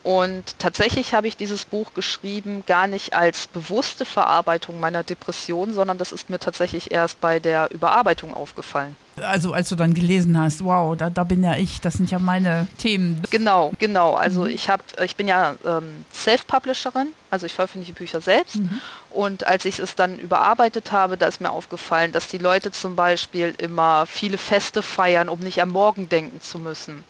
Und 0.03 0.57
tatsächlich 0.57 1.13
habe 1.13 1.27
ich 1.27 1.37
dieses 1.37 1.65
Buch 1.65 1.93
geschrieben, 1.93 2.63
gar 2.65 2.87
nicht 2.87 3.13
als 3.13 3.47
bewusste 3.47 4.03
Verarbeitung 4.03 4.79
meiner 4.79 5.03
Depression, 5.03 5.73
sondern 5.73 5.99
das 5.99 6.11
ist 6.11 6.29
mir 6.29 6.39
tatsächlich 6.39 6.91
erst 6.91 7.21
bei 7.21 7.39
der 7.39 7.69
Überarbeitung 7.71 8.33
aufgefallen. 8.33 8.95
Also 9.21 9.53
als 9.53 9.69
du 9.69 9.75
dann 9.75 9.93
gelesen 9.93 10.39
hast, 10.39 10.63
wow, 10.63 10.97
da, 10.97 11.09
da 11.09 11.23
bin 11.23 11.43
ja 11.43 11.55
ich, 11.55 11.81
das 11.81 11.95
sind 11.95 12.09
ja 12.09 12.17
meine 12.17 12.67
Themen. 12.79 13.21
Genau, 13.29 13.73
genau. 13.77 14.13
Also 14.13 14.43
mhm. 14.43 14.49
ich 14.49 14.69
habe, 14.69 14.83
ich 15.03 15.15
bin 15.15 15.27
ja 15.27 15.55
ähm, 15.65 16.05
Self-Publisherin, 16.13 17.09
also 17.29 17.45
ich 17.45 17.53
veröffentliche 17.53 17.93
Bücher 17.93 18.21
selbst. 18.21 18.55
Mhm. 18.55 18.81
Und 19.11 19.45
als 19.45 19.65
ich 19.65 19.77
es 19.77 19.93
dann 19.93 20.17
überarbeitet 20.17 20.91
habe, 20.91 21.17
da 21.17 21.27
ist 21.27 21.41
mir 21.41 21.51
aufgefallen, 21.51 22.11
dass 22.11 22.27
die 22.27 22.39
Leute 22.39 22.71
zum 22.71 22.95
Beispiel 22.95 23.53
immer 23.57 24.07
viele 24.07 24.39
Feste 24.39 24.81
feiern, 24.81 25.29
um 25.29 25.39
nicht 25.39 25.61
am 25.61 25.69
Morgen 25.69 26.09
denken 26.09 26.41
zu 26.41 26.57
müssen. 26.57 27.03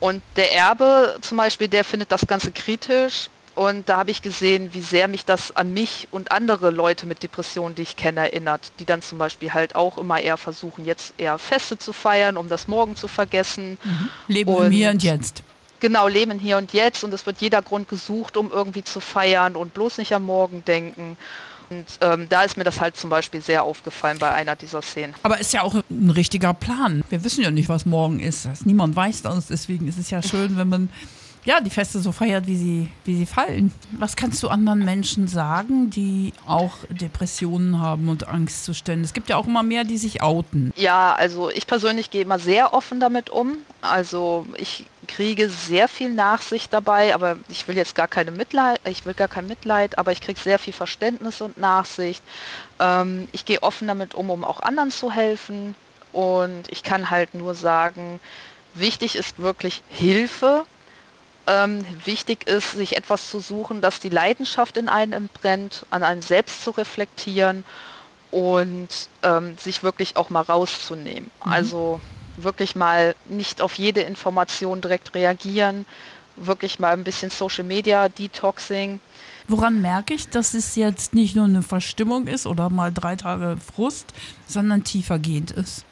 Und 0.00 0.22
der 0.36 0.52
Erbe 0.52 1.18
zum 1.20 1.36
Beispiel, 1.36 1.68
der 1.68 1.84
findet 1.84 2.10
das 2.10 2.26
Ganze 2.26 2.50
kritisch. 2.50 3.28
Und 3.54 3.88
da 3.88 3.98
habe 3.98 4.10
ich 4.10 4.22
gesehen, 4.22 4.72
wie 4.72 4.80
sehr 4.80 5.06
mich 5.08 5.24
das 5.24 5.54
an 5.54 5.74
mich 5.74 6.08
und 6.10 6.32
andere 6.32 6.70
Leute 6.70 7.04
mit 7.06 7.22
Depressionen, 7.22 7.74
die 7.74 7.82
ich 7.82 7.96
kenne, 7.96 8.20
erinnert, 8.20 8.72
die 8.78 8.86
dann 8.86 9.02
zum 9.02 9.18
Beispiel 9.18 9.52
halt 9.52 9.74
auch 9.74 9.98
immer 9.98 10.20
eher 10.20 10.36
versuchen, 10.36 10.86
jetzt 10.86 11.14
eher 11.18 11.36
Feste 11.36 11.76
zu 11.76 11.92
feiern, 11.92 12.36
um 12.36 12.48
das 12.48 12.68
Morgen 12.68 12.96
zu 12.96 13.08
vergessen. 13.08 13.76
Mhm. 13.82 14.08
Leben 14.28 14.54
und, 14.54 14.70
Hier 14.70 14.90
und 14.90 15.02
Jetzt. 15.02 15.42
Genau, 15.80 16.08
leben 16.08 16.38
hier 16.38 16.58
und 16.58 16.74
jetzt. 16.74 17.04
Und 17.04 17.14
es 17.14 17.24
wird 17.24 17.38
jeder 17.40 17.62
Grund 17.62 17.88
gesucht, 17.88 18.36
um 18.36 18.50
irgendwie 18.52 18.84
zu 18.84 19.00
feiern 19.00 19.56
und 19.56 19.72
bloß 19.72 19.96
nicht 19.96 20.12
am 20.12 20.24
Morgen 20.24 20.62
denken. 20.64 21.16
Und 21.70 21.86
ähm, 22.00 22.26
da 22.28 22.42
ist 22.42 22.56
mir 22.56 22.64
das 22.64 22.80
halt 22.80 22.96
zum 22.96 23.10
Beispiel 23.10 23.40
sehr 23.40 23.62
aufgefallen 23.62 24.18
bei 24.18 24.30
einer 24.32 24.56
dieser 24.56 24.82
Szenen. 24.82 25.14
Aber 25.22 25.38
ist 25.38 25.52
ja 25.52 25.62
auch 25.62 25.74
ein 25.74 26.10
richtiger 26.10 26.52
Plan. 26.52 27.04
Wir 27.10 27.22
wissen 27.24 27.42
ja 27.42 27.50
nicht, 27.50 27.68
was 27.68 27.86
morgen 27.86 28.18
ist. 28.20 28.48
Niemand 28.66 28.96
weiß 28.96 29.22
das. 29.22 29.46
Deswegen 29.46 29.86
ist 29.86 29.98
es 29.98 30.10
ja 30.10 30.22
schön, 30.22 30.56
wenn 30.56 30.68
man 30.68 30.88
ja, 31.44 31.60
die 31.60 31.70
Feste 31.70 32.00
so 32.00 32.12
feiert, 32.12 32.46
wie 32.46 32.56
sie, 32.56 32.88
wie 33.04 33.16
sie 33.16 33.26
fallen. 33.26 33.72
Was 33.92 34.16
kannst 34.16 34.42
du 34.42 34.48
anderen 34.48 34.84
Menschen 34.84 35.26
sagen, 35.26 35.90
die 35.90 36.34
auch 36.46 36.76
Depressionen 36.90 37.80
haben 37.80 38.08
und 38.08 38.28
Angstzustände? 38.28 39.04
Es 39.04 39.14
gibt 39.14 39.30
ja 39.30 39.36
auch 39.36 39.46
immer 39.46 39.62
mehr, 39.62 39.84
die 39.84 39.96
sich 39.96 40.22
outen. 40.22 40.72
Ja, 40.76 41.14
also 41.14 41.50
ich 41.50 41.66
persönlich 41.66 42.10
gehe 42.10 42.22
immer 42.22 42.38
sehr 42.38 42.74
offen 42.74 43.00
damit 43.00 43.30
um. 43.30 43.58
Also 43.80 44.46
ich 44.56 44.84
kriege 45.14 45.50
sehr 45.50 45.88
viel 45.88 46.10
Nachsicht 46.12 46.72
dabei, 46.72 47.14
aber 47.14 47.38
ich 47.48 47.68
will 47.68 47.76
jetzt 47.76 47.94
gar 47.94 48.08
keine 48.08 48.30
Mitleid, 48.32 48.80
ich 48.88 49.04
will 49.06 49.14
gar 49.14 49.28
kein 49.28 49.46
Mitleid, 49.46 49.98
aber 49.98 50.12
ich 50.12 50.20
kriege 50.20 50.40
sehr 50.40 50.58
viel 50.58 50.72
Verständnis 50.72 51.40
und 51.40 51.56
Nachsicht. 51.58 52.22
Ähm, 52.80 53.28
ich 53.32 53.44
gehe 53.44 53.62
offen 53.62 53.88
damit 53.88 54.14
um, 54.14 54.30
um 54.30 54.44
auch 54.44 54.60
anderen 54.60 54.90
zu 54.90 55.12
helfen. 55.12 55.76
Und 56.12 56.70
ich 56.70 56.82
kann 56.82 57.10
halt 57.10 57.34
nur 57.34 57.54
sagen, 57.54 58.20
wichtig 58.74 59.16
ist 59.16 59.38
wirklich 59.38 59.82
Hilfe 59.88 60.64
ähm, 61.46 61.84
wichtig 62.04 62.48
ist, 62.48 62.72
sich 62.72 62.96
etwas 62.96 63.30
zu 63.30 63.40
suchen, 63.40 63.80
das 63.80 64.00
die 64.00 64.08
Leidenschaft 64.08 64.76
in 64.76 64.88
einem 64.88 65.12
entbrennt, 65.12 65.86
an 65.90 66.02
einem 66.02 66.22
selbst 66.22 66.62
zu 66.62 66.70
reflektieren 66.70 67.64
und 68.30 68.88
ähm, 69.22 69.58
sich 69.58 69.82
wirklich 69.82 70.16
auch 70.16 70.30
mal 70.30 70.42
rauszunehmen. 70.42 71.30
Mhm. 71.44 71.52
Also 71.52 72.00
wirklich 72.36 72.76
mal 72.76 73.14
nicht 73.26 73.60
auf 73.60 73.74
jede 73.74 74.00
Information 74.00 74.80
direkt 74.80 75.14
reagieren, 75.14 75.86
wirklich 76.36 76.78
mal 76.78 76.92
ein 76.92 77.04
bisschen 77.04 77.30
Social 77.30 77.64
Media 77.64 78.08
Detoxing. 78.08 79.00
Woran 79.48 79.80
merke 79.80 80.14
ich, 80.14 80.28
dass 80.28 80.54
es 80.54 80.76
jetzt 80.76 81.14
nicht 81.14 81.34
nur 81.34 81.44
eine 81.44 81.62
Verstimmung 81.62 82.26
ist 82.26 82.46
oder 82.46 82.70
mal 82.70 82.92
drei 82.92 83.16
Tage 83.16 83.56
Frust, 83.74 84.12
sondern 84.46 84.84
tiefergehend 84.84 85.50
ist? 85.50 85.84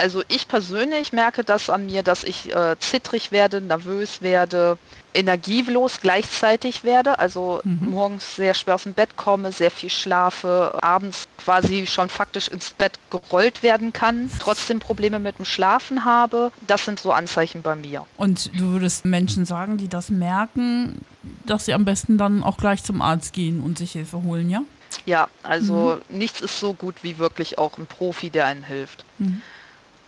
Also 0.00 0.22
ich 0.28 0.48
persönlich 0.48 1.12
merke 1.12 1.44
das 1.44 1.68
an 1.68 1.84
mir, 1.84 2.02
dass 2.02 2.24
ich 2.24 2.54
äh, 2.54 2.74
zittrig 2.78 3.32
werde, 3.32 3.60
nervös 3.60 4.22
werde, 4.22 4.78
energielos 5.12 6.00
gleichzeitig 6.00 6.84
werde, 6.84 7.18
also 7.18 7.60
mhm. 7.64 7.90
morgens 7.90 8.36
sehr 8.36 8.54
schwer 8.54 8.76
aus 8.76 8.84
dem 8.84 8.94
Bett 8.94 9.16
komme, 9.16 9.52
sehr 9.52 9.70
viel 9.70 9.90
schlafe, 9.90 10.78
abends 10.80 11.28
quasi 11.36 11.86
schon 11.86 12.08
faktisch 12.08 12.48
ins 12.48 12.70
Bett 12.70 12.98
gerollt 13.10 13.62
werden 13.62 13.92
kann, 13.92 14.30
trotzdem 14.38 14.78
Probleme 14.78 15.18
mit 15.18 15.38
dem 15.38 15.44
Schlafen 15.44 16.06
habe. 16.06 16.50
Das 16.66 16.86
sind 16.86 16.98
so 16.98 17.12
Anzeichen 17.12 17.60
bei 17.60 17.76
mir. 17.76 18.06
Und 18.16 18.58
du 18.58 18.72
würdest 18.72 19.04
Menschen 19.04 19.44
sagen, 19.44 19.76
die 19.76 19.88
das 19.88 20.08
merken, 20.08 21.04
dass 21.44 21.66
sie 21.66 21.74
am 21.74 21.84
besten 21.84 22.16
dann 22.16 22.42
auch 22.42 22.56
gleich 22.56 22.82
zum 22.84 23.02
Arzt 23.02 23.34
gehen 23.34 23.60
und 23.60 23.76
sich 23.76 23.92
Hilfe 23.92 24.22
holen, 24.22 24.48
ja? 24.48 24.62
Ja, 25.04 25.28
also 25.42 26.00
mhm. 26.08 26.18
nichts 26.18 26.40
ist 26.40 26.58
so 26.58 26.72
gut 26.72 26.96
wie 27.02 27.18
wirklich 27.18 27.58
auch 27.58 27.76
ein 27.76 27.86
Profi, 27.86 28.30
der 28.30 28.46
einen 28.46 28.64
hilft. 28.64 29.04
Mhm. 29.18 29.42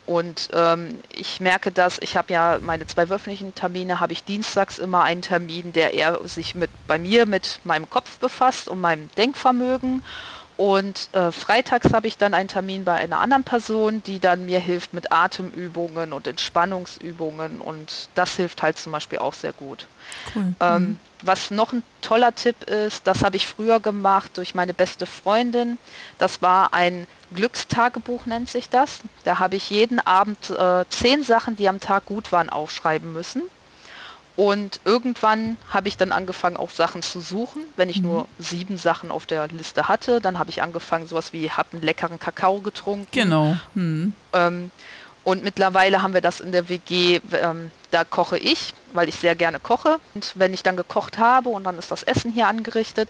Und 0.05 0.49
ähm, 0.53 0.99
ich 1.15 1.41
merke 1.41 1.71
das, 1.71 1.99
ich 2.01 2.17
habe 2.17 2.33
ja 2.33 2.59
meine 2.61 2.87
zwei 2.87 3.09
wöchentlichen 3.09 3.55
Termine, 3.55 4.01
habe 4.01 4.13
ich 4.13 4.25
dienstags 4.25 4.79
immer 4.79 5.05
einen 5.05 5.23
Termin, 5.23 5.73
der 5.73 5.95
eher 5.95 6.19
sich 6.27 6.55
mit 6.55 6.71
bei 6.89 6.99
mir 6.99 7.25
mit 7.27 7.61
meinem 7.65 7.89
Kopf 7.89 8.19
befasst 8.19 8.69
und 8.69 8.81
meinem 8.81 9.09
Denkvermögen. 9.17 10.03
Und 10.57 11.09
äh, 11.13 11.33
freitags 11.33 11.93
habe 11.93 12.07
ich 12.07 12.19
dann 12.19 12.35
einen 12.35 12.49
Termin 12.49 12.85
bei 12.85 12.95
einer 12.95 13.21
anderen 13.21 13.45
Person, 13.45 14.03
die 14.05 14.21
dann 14.21 14.47
mir 14.47 14.61
hilft 14.61 14.93
mit 14.93 15.11
Atemübungen 15.11 16.13
und 16.13 16.27
Entspannungsübungen. 16.27 17.61
Und 17.61 18.09
das 18.15 18.37
hilft 18.37 18.63
halt 18.63 18.79
zum 18.79 18.93
Beispiel 18.93 19.19
auch 19.19 19.35
sehr 19.35 19.53
gut. 19.53 19.87
Cool. 20.35 20.55
Ähm, 20.61 20.83
mhm. 20.83 20.99
Was 21.23 21.51
noch 21.51 21.73
ein 21.73 21.83
toller 22.01 22.35
Tipp 22.35 22.65
ist, 22.65 23.07
das 23.07 23.25
habe 23.25 23.37
ich 23.37 23.47
früher 23.47 23.81
gemacht 23.81 24.37
durch 24.37 24.55
meine 24.55 24.75
beste 24.75 25.07
Freundin. 25.07 25.79
Das 26.19 26.43
war 26.43 26.75
ein 26.75 27.07
Glückstagebuch 27.35 28.27
nennt 28.27 28.51
sich 28.51 28.69
das. 28.69 29.01
Da 29.25 29.39
habe 29.39 29.57
ich 29.57 29.71
jeden 29.71 30.01
Abend 30.01 30.51
äh, 30.51 30.85
zehn 30.91 31.23
Sachen, 31.23 31.57
die 31.57 31.69
am 31.69 31.81
Tag 31.81 32.07
gut 32.07 32.33
waren, 32.33 32.51
aufschreiben 32.51 33.13
müssen. 33.13 33.43
Und 34.35 34.81
irgendwann 34.85 35.59
habe 35.69 35.89
ich 35.89 35.97
dann 35.97 36.11
angefangen, 36.11 36.57
auch 36.57 36.71
Sachen 36.71 37.03
zu 37.03 37.21
suchen. 37.21 37.65
Wenn 37.77 37.91
ich 37.91 37.99
mhm. 37.99 38.09
nur 38.09 38.29
sieben 38.39 38.79
Sachen 38.79 39.11
auf 39.11 39.27
der 39.27 39.49
Liste 39.49 39.89
hatte, 39.89 40.21
dann 40.21 40.39
habe 40.39 40.51
ich 40.51 40.63
angefangen, 40.63 41.07
sowas 41.07 41.33
wie, 41.33 41.51
habe 41.51 41.69
einen 41.73 41.83
leckeren 41.83 42.19
Kakao 42.19 42.61
getrunken. 42.61 43.09
Genau. 43.11 43.57
Mhm. 43.75 44.15
Ähm, 44.33 44.71
und 45.25 45.45
mittlerweile 45.45 46.03
haben 46.03 46.15
wir 46.15 46.21
das 46.21 46.41
in 46.41 46.51
der 46.51 46.69
WG, 46.69 47.21
ähm, 47.33 47.71
da 47.91 48.05
koche 48.05 48.39
ich, 48.39 48.75
weil 48.93 49.09
ich 49.09 49.17
sehr 49.17 49.37
gerne 49.37 49.61
koche. 49.61 50.01
Und 50.15 50.33
wenn 50.35 50.55
ich 50.55 50.63
dann 50.63 50.77
gekocht 50.77 51.19
habe 51.19 51.51
und 51.51 51.65
dann 51.65 51.79
ist 51.79 51.91
das 51.91 52.03
Essen 52.03 52.33
hier 52.33 52.49
angerichtet, 52.49 53.09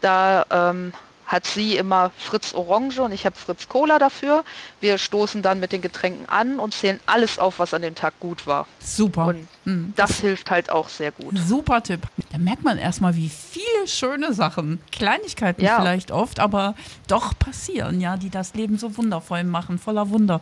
da 0.00 0.44
ähm, 0.50 0.92
hat 1.34 1.46
sie 1.46 1.76
immer 1.76 2.12
Fritz 2.16 2.54
Orange 2.54 3.00
und 3.00 3.12
ich 3.12 3.26
habe 3.26 3.34
Fritz 3.34 3.68
Cola 3.68 3.98
dafür. 3.98 4.44
Wir 4.80 4.98
stoßen 4.98 5.42
dann 5.42 5.58
mit 5.58 5.72
den 5.72 5.82
Getränken 5.82 6.28
an 6.28 6.60
und 6.60 6.72
zählen 6.72 7.00
alles 7.06 7.40
auf, 7.40 7.58
was 7.58 7.74
an 7.74 7.82
dem 7.82 7.96
Tag 7.96 8.14
gut 8.20 8.46
war. 8.46 8.68
Super. 8.78 9.26
Und 9.26 9.48
mhm. 9.64 9.92
das 9.96 10.20
hilft 10.20 10.52
halt 10.52 10.70
auch 10.70 10.88
sehr 10.88 11.10
gut. 11.10 11.36
Super 11.36 11.82
Tipp. 11.82 12.02
Da 12.30 12.38
merkt 12.38 12.62
man 12.62 12.78
erstmal, 12.78 13.16
wie 13.16 13.28
viele 13.28 13.86
schöne 13.86 14.32
Sachen, 14.32 14.80
Kleinigkeiten 14.92 15.64
ja. 15.64 15.80
vielleicht 15.80 16.12
oft, 16.12 16.38
aber 16.38 16.76
doch 17.08 17.36
passieren, 17.36 18.00
ja, 18.00 18.16
die 18.16 18.30
das 18.30 18.54
Leben 18.54 18.78
so 18.78 18.96
wundervoll 18.96 19.42
machen, 19.42 19.78
voller 19.78 20.10
Wunder. 20.10 20.40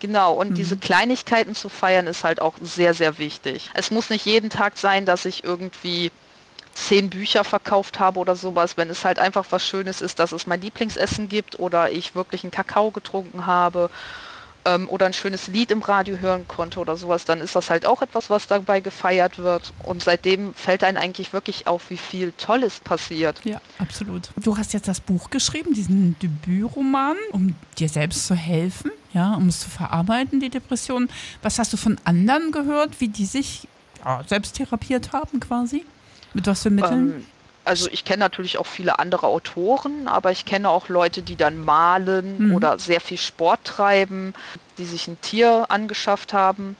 Genau, 0.00 0.32
und 0.32 0.50
mhm. 0.50 0.54
diese 0.54 0.76
Kleinigkeiten 0.76 1.54
zu 1.54 1.68
feiern 1.68 2.06
ist 2.06 2.24
halt 2.24 2.40
auch 2.40 2.54
sehr, 2.62 2.94
sehr 2.94 3.18
wichtig. 3.18 3.70
Es 3.74 3.90
muss 3.90 4.10
nicht 4.10 4.24
jeden 4.24 4.50
Tag 4.50 4.76
sein, 4.76 5.06
dass 5.06 5.24
ich 5.24 5.44
irgendwie 5.44 6.10
zehn 6.74 7.10
Bücher 7.10 7.44
verkauft 7.44 7.98
habe 7.98 8.18
oder 8.20 8.36
sowas, 8.36 8.76
wenn 8.76 8.90
es 8.90 9.04
halt 9.04 9.18
einfach 9.18 9.46
was 9.50 9.66
Schönes 9.66 10.00
ist, 10.00 10.18
dass 10.18 10.32
es 10.32 10.46
mein 10.46 10.60
Lieblingsessen 10.60 11.28
gibt 11.28 11.58
oder 11.58 11.90
ich 11.90 12.14
wirklich 12.14 12.44
einen 12.44 12.50
Kakao 12.50 12.90
getrunken 12.90 13.46
habe 13.46 13.90
ähm, 14.64 14.88
oder 14.88 15.06
ein 15.06 15.12
schönes 15.12 15.46
Lied 15.48 15.70
im 15.70 15.82
Radio 15.82 16.18
hören 16.18 16.46
konnte 16.46 16.80
oder 16.80 16.96
sowas, 16.96 17.24
dann 17.24 17.40
ist 17.40 17.56
das 17.56 17.70
halt 17.70 17.86
auch 17.86 18.02
etwas, 18.02 18.30
was 18.30 18.46
dabei 18.46 18.80
gefeiert 18.80 19.38
wird. 19.38 19.72
Und 19.82 20.02
seitdem 20.02 20.54
fällt 20.54 20.84
einem 20.84 20.98
eigentlich 20.98 21.32
wirklich 21.32 21.66
auf, 21.66 21.90
wie 21.90 21.96
viel 21.96 22.32
Tolles 22.32 22.80
passiert. 22.80 23.40
Ja, 23.44 23.60
absolut. 23.78 24.30
Du 24.36 24.56
hast 24.56 24.72
jetzt 24.72 24.88
das 24.88 25.00
Buch 25.00 25.30
geschrieben, 25.30 25.74
diesen 25.74 26.16
Debütroman, 26.20 27.16
um 27.32 27.54
dir 27.78 27.88
selbst 27.88 28.26
zu 28.26 28.34
helfen, 28.34 28.90
ja, 29.12 29.34
um 29.34 29.48
es 29.48 29.60
zu 29.60 29.70
verarbeiten, 29.70 30.40
die 30.40 30.50
Depression. 30.50 31.08
Was 31.42 31.58
hast 31.58 31.72
du 31.72 31.76
von 31.76 31.98
anderen 32.04 32.52
gehört, 32.52 33.00
wie 33.00 33.08
die 33.08 33.26
sich 33.26 33.66
ja, 34.04 34.22
selbst 34.26 34.56
therapiert 34.56 35.12
haben 35.12 35.40
quasi? 35.40 35.84
Mit 36.34 36.46
was 36.46 36.62
für 36.62 36.70
Mitteln? 36.70 37.10
Ähm, 37.10 37.26
also 37.64 37.88
ich 37.90 38.04
kenne 38.04 38.20
natürlich 38.20 38.58
auch 38.58 38.66
viele 38.66 38.98
andere 38.98 39.26
Autoren, 39.26 40.08
aber 40.08 40.32
ich 40.32 40.44
kenne 40.44 40.68
auch 40.68 40.88
Leute, 40.88 41.22
die 41.22 41.36
dann 41.36 41.62
malen 41.62 42.48
mhm. 42.48 42.54
oder 42.54 42.78
sehr 42.78 43.00
viel 43.00 43.18
Sport 43.18 43.60
treiben, 43.64 44.34
die 44.78 44.86
sich 44.86 45.08
ein 45.08 45.20
Tier 45.20 45.66
angeschafft 45.68 46.32
haben 46.32 46.76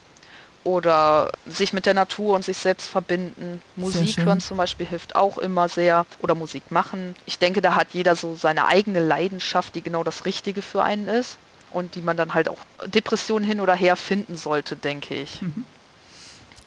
oder 0.64 1.30
sich 1.46 1.72
mit 1.72 1.86
der 1.86 1.94
Natur 1.94 2.34
und 2.34 2.44
sich 2.44 2.58
selbst 2.58 2.88
verbinden. 2.88 3.62
Musik 3.76 4.18
hören 4.18 4.40
zum 4.40 4.56
Beispiel 4.56 4.86
hilft 4.86 5.16
auch 5.16 5.38
immer 5.38 5.68
sehr 5.68 6.06
oder 6.20 6.34
Musik 6.34 6.70
machen. 6.70 7.14
Ich 7.24 7.38
denke, 7.38 7.60
da 7.60 7.74
hat 7.74 7.88
jeder 7.92 8.16
so 8.16 8.34
seine 8.34 8.66
eigene 8.66 9.00
Leidenschaft, 9.00 9.74
die 9.74 9.82
genau 9.82 10.04
das 10.04 10.24
Richtige 10.26 10.62
für 10.62 10.82
einen 10.82 11.08
ist 11.08 11.38
und 11.70 11.94
die 11.94 12.02
man 12.02 12.16
dann 12.16 12.34
halt 12.34 12.48
auch 12.48 12.58
Depressionen 12.86 13.46
hin 13.46 13.60
oder 13.60 13.74
her 13.74 13.96
finden 13.96 14.36
sollte, 14.36 14.76
denke 14.76 15.14
ich. 15.14 15.40
Mhm. 15.40 15.64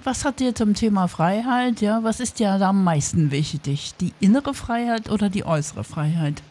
Was 0.05 0.25
hat 0.25 0.41
dir 0.41 0.53
zum 0.53 0.73
Thema 0.73 1.07
Freiheit, 1.07 1.79
ja, 1.79 2.03
was 2.03 2.19
ist 2.19 2.39
dir 2.39 2.57
da 2.57 2.69
am 2.69 2.83
meisten 2.83 3.31
wichtig? 3.31 3.93
Die 4.01 4.13
innere 4.19 4.53
Freiheit 4.53 5.09
oder 5.09 5.29
die 5.29 5.45
äußere 5.45 5.85
Freiheit? 5.85 6.43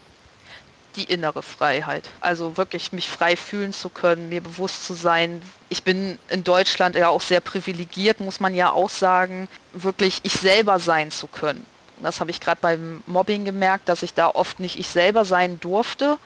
Die 0.97 1.05
innere 1.05 1.43
Freiheit. 1.43 2.09
Also 2.21 2.57
wirklich 2.57 2.93
mich 2.93 3.11
frei 3.11 3.37
fühlen 3.37 3.75
zu 3.75 3.91
können, 3.91 4.31
mir 4.31 4.41
bewusst 4.41 4.87
zu 4.87 4.95
sein. 4.95 5.43
Ich 5.69 5.83
bin 5.83 6.19
in 6.31 6.45
Deutschland 6.45 6.97
ja 6.97 7.11
auch 7.11 7.21
sehr 7.21 7.43
privilegiert, 7.43 8.21
muss 8.21 8.41
man 8.41 8.55
ja 8.55 8.73
auch 8.73 8.89
sagen, 8.89 9.49
wirklich 9.75 10.21
ich 10.23 10.33
selber 10.33 10.79
sein 10.79 11.11
zu 11.11 11.27
können. 11.27 11.67
Das 12.01 12.21
habe 12.21 12.31
ich 12.31 12.41
gerade 12.41 12.59
beim 12.63 13.03
Mobbing 13.07 13.45
gemerkt, 13.45 13.87
dass 13.91 14.03
ich 14.03 14.15
da 14.15 14.29
oft 14.29 14.61
nicht 14.61 14.79
ich 14.79 14.89
selber 14.89 15.27
sein 15.27 15.61
durfte. 15.61 16.17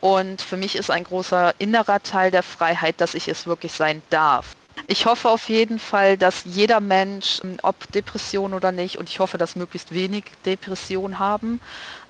Und 0.00 0.40
für 0.40 0.56
mich 0.56 0.74
ist 0.76 0.90
ein 0.90 1.04
großer 1.04 1.54
innerer 1.58 2.02
Teil 2.02 2.30
der 2.30 2.42
Freiheit, 2.42 3.00
dass 3.02 3.14
ich 3.14 3.28
es 3.28 3.46
wirklich 3.46 3.72
sein 3.72 4.00
darf. 4.08 4.56
Ich 4.86 5.06
hoffe 5.06 5.28
auf 5.28 5.48
jeden 5.48 5.78
Fall, 5.78 6.16
dass 6.18 6.42
jeder 6.44 6.80
Mensch, 6.80 7.40
ähm, 7.44 7.58
ob 7.62 7.90
Depression 7.92 8.54
oder 8.54 8.72
nicht, 8.72 8.96
und 8.98 9.08
ich 9.08 9.18
hoffe, 9.20 9.38
dass 9.38 9.56
möglichst 9.56 9.92
wenig 9.92 10.24
Depression 10.44 11.18
haben, 11.18 11.60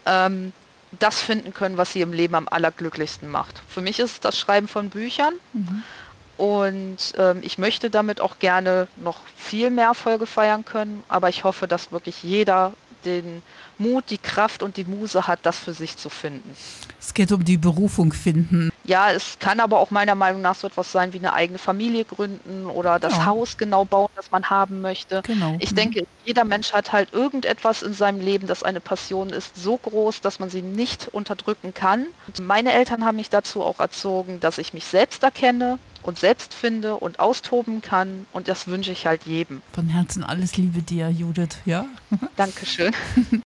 ähm, 0.07 0.53
das 0.99 1.23
finden 1.23 1.55
können, 1.55 1.77
was 1.77 1.93
sie 1.93 2.03
im 2.03 2.13
Leben 2.13 2.35
am 2.35 2.49
allerglücklichsten 2.49 3.29
macht. 3.31 3.63
Für 3.69 3.81
mich 3.81 3.99
ist 3.99 4.13
es 4.13 4.21
das 4.21 4.39
Schreiben 4.39 4.69
von 4.69 4.91
Büchern. 4.91 5.35
Mhm. 5.53 5.83
Und 6.37 7.13
ähm, 7.19 7.39
ich 7.43 7.59
möchte 7.59 7.89
damit 7.89 8.21
auch 8.21 8.39
gerne 8.39 8.89
noch 8.97 9.21
viel 9.37 9.71
mehr 9.71 9.87
Erfolge 9.87 10.27
feiern 10.27 10.65
können, 10.65 11.05
aber 11.09 11.29
ich 11.29 11.45
hoffe, 11.45 11.69
dass 11.69 11.93
wirklich 11.93 12.23
jeder 12.23 12.73
den 13.05 13.43
Mut, 13.79 14.11
die 14.11 14.19
Kraft 14.19 14.63
und 14.63 14.77
die 14.77 14.85
Muse 14.85 15.27
hat, 15.27 15.41
das 15.43 15.59
für 15.59 15.73
sich 15.73 15.97
zu 15.97 16.09
finden. 16.09 16.57
Es 17.01 17.15
geht 17.15 17.33
um 17.33 17.45
die 17.45 17.59
Berufung 17.59 18.13
finden. 18.13 18.72
Ja, 18.93 19.11
es 19.11 19.39
kann 19.39 19.59
aber 19.59 19.81
auch 19.81 19.91
meiner 19.91 20.15
Meinung 20.15 20.43
nach 20.43 20.55
so 20.55 20.67
etwas 20.67 20.93
sein 20.93 21.15
wie 21.15 21.19
eine 21.19 21.33
eigene 21.33 21.59
Familie 21.59 22.05
gründen 22.05 22.67
oder 22.67 22.99
das 22.99 23.15
ja. 23.15 23.25
Haus 23.25 23.57
genau 23.57 23.87
bauen, 23.87 24.11
das 24.17 24.31
man 24.31 24.51
haben 24.51 24.83
möchte. 24.83 25.23
Genau. 25.23 25.57
Ich 25.61 25.71
mhm. 25.71 25.77
denke, 25.77 26.07
jeder 26.27 26.45
Mensch 26.45 26.75
hat 26.75 26.93
halt 26.93 27.15
irgendetwas 27.15 27.83
in 27.83 27.95
seinem 27.95 28.21
Leben, 28.21 28.47
das 28.47 28.63
eine 28.63 28.81
Passion 28.81 29.31
ist, 29.31 29.57
so 29.57 29.79
groß, 29.79 30.21
dass 30.21 30.41
man 30.41 30.51
sie 30.51 30.61
nicht 30.61 31.09
unterdrücken 31.11 31.73
kann. 31.73 32.05
Meine 32.43 32.75
Eltern 32.75 33.07
haben 33.07 33.17
mich 33.17 33.31
dazu 33.31 33.63
auch 33.63 33.81
erzogen, 33.81 34.41
dass 34.41 34.59
ich 34.59 34.75
mich 34.75 34.85
selbst 34.85 35.23
erkenne, 35.23 35.79
und 36.03 36.19
selbst 36.19 36.53
finde 36.53 36.97
und 36.97 37.21
austoben 37.21 37.81
kann. 37.81 38.27
Und 38.33 38.49
das 38.49 38.67
wünsche 38.67 38.93
ich 38.93 39.07
halt 39.07 39.23
jedem. 39.25 39.63
Von 39.73 39.89
Herzen 39.89 40.25
alles 40.25 40.57
Liebe 40.57 40.83
dir, 40.83 41.09
Judith, 41.11 41.59
ja? 41.65 41.87
Dankeschön. 42.37 42.93